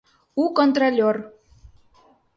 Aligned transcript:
У 0.41 0.43
КОНТРОЛЁР 0.57 1.17